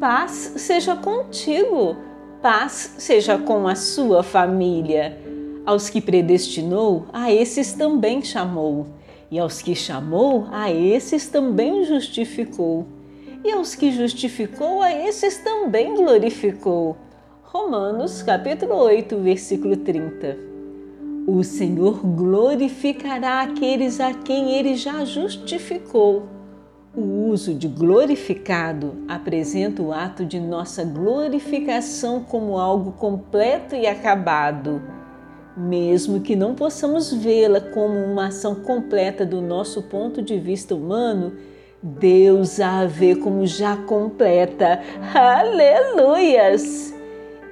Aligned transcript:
Paz 0.00 0.52
seja 0.58 0.94
contigo, 0.94 1.96
paz 2.40 2.94
seja 2.98 3.36
com 3.36 3.66
a 3.66 3.74
sua 3.74 4.22
família. 4.22 5.18
Aos 5.66 5.90
que 5.90 6.00
predestinou, 6.00 7.06
a 7.12 7.32
esses 7.32 7.72
também 7.72 8.22
chamou. 8.22 8.86
E 9.28 9.40
aos 9.40 9.60
que 9.60 9.74
chamou, 9.74 10.46
a 10.52 10.70
esses 10.70 11.26
também 11.26 11.84
justificou. 11.84 12.86
E 13.44 13.50
aos 13.50 13.74
que 13.74 13.90
justificou, 13.90 14.82
a 14.82 14.92
esses 14.92 15.38
também 15.38 15.96
glorificou. 15.96 16.96
Romanos 17.42 18.22
capítulo 18.22 18.76
8, 18.76 19.16
versículo 19.18 19.78
30. 19.78 20.38
O 21.26 21.42
Senhor 21.42 22.06
glorificará 22.06 23.40
aqueles 23.40 23.98
a 23.98 24.14
quem 24.14 24.52
ele 24.52 24.76
já 24.76 25.04
justificou. 25.04 26.37
O 26.98 27.30
uso 27.30 27.54
de 27.54 27.68
glorificado 27.68 28.96
apresenta 29.06 29.80
o 29.80 29.92
ato 29.92 30.24
de 30.24 30.40
nossa 30.40 30.82
glorificação 30.82 32.24
como 32.24 32.58
algo 32.58 32.90
completo 32.90 33.76
e 33.76 33.86
acabado. 33.86 34.82
Mesmo 35.56 36.18
que 36.18 36.34
não 36.34 36.56
possamos 36.56 37.14
vê-la 37.14 37.60
como 37.60 37.96
uma 37.96 38.26
ação 38.26 38.56
completa 38.56 39.24
do 39.24 39.40
nosso 39.40 39.84
ponto 39.84 40.20
de 40.20 40.40
vista 40.40 40.74
humano, 40.74 41.34
Deus 41.80 42.58
a 42.58 42.84
vê 42.84 43.14
como 43.14 43.46
já 43.46 43.76
completa. 43.76 44.80
Aleluias! 45.14 46.92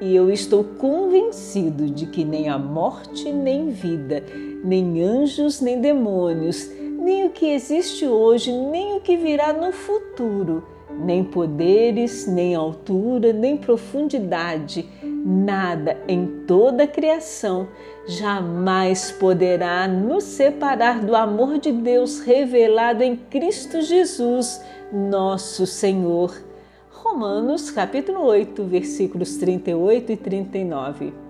E 0.00 0.12
eu 0.12 0.28
estou 0.28 0.64
convencido 0.64 1.88
de 1.88 2.06
que 2.06 2.24
nem 2.24 2.48
a 2.48 2.58
morte, 2.58 3.32
nem 3.32 3.68
vida, 3.68 4.24
nem 4.64 5.04
anjos, 5.04 5.60
nem 5.60 5.80
demônios, 5.80 6.68
nem 7.06 7.24
o 7.24 7.30
que 7.30 7.46
existe 7.46 8.04
hoje, 8.04 8.50
nem 8.50 8.96
o 8.96 9.00
que 9.00 9.16
virá 9.16 9.52
no 9.52 9.70
futuro, 9.70 10.66
nem 10.90 11.22
poderes, 11.22 12.26
nem 12.26 12.52
altura, 12.52 13.32
nem 13.32 13.56
profundidade, 13.56 14.84
nada 15.24 15.96
em 16.08 16.26
toda 16.48 16.82
a 16.82 16.88
criação 16.88 17.68
jamais 18.08 19.12
poderá 19.12 19.86
nos 19.86 20.24
separar 20.24 20.98
do 20.98 21.14
amor 21.14 21.58
de 21.58 21.70
Deus 21.70 22.18
revelado 22.18 23.04
em 23.04 23.14
Cristo 23.14 23.80
Jesus, 23.82 24.60
nosso 24.92 25.64
Senhor. 25.64 26.36
Romanos 26.90 27.70
capítulo 27.70 28.24
8, 28.24 28.64
versículos 28.64 29.36
38 29.36 30.10
e 30.10 30.16
39. 30.16 31.25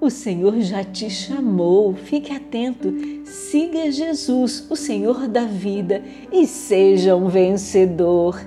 O 0.00 0.10
Senhor 0.10 0.60
já 0.60 0.84
te 0.84 1.10
chamou, 1.10 1.92
fique 1.92 2.32
atento, 2.32 2.94
siga 3.24 3.90
Jesus, 3.90 4.64
o 4.70 4.76
Senhor 4.76 5.26
da 5.26 5.44
vida, 5.44 6.02
e 6.32 6.46
seja 6.46 7.16
um 7.16 7.26
vencedor. 7.26 8.40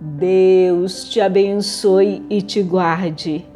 Deus 0.00 1.08
te 1.08 1.20
abençoe 1.20 2.24
e 2.28 2.42
te 2.42 2.60
guarde. 2.60 3.49